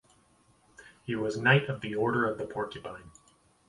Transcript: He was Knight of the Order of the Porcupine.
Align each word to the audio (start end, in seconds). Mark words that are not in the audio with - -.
He 1.03 1.15
was 1.15 1.37
Knight 1.37 1.69
of 1.69 1.81
the 1.81 1.93
Order 1.93 2.25
of 2.25 2.39
the 2.39 2.47
Porcupine. 2.47 3.11